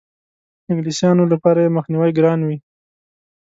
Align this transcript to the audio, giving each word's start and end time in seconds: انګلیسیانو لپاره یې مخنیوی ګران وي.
انګلیسیانو 0.69 1.23
لپاره 1.33 1.59
یې 1.63 1.73
مخنیوی 1.77 2.11
ګران 2.17 2.39
وي. 2.47 2.57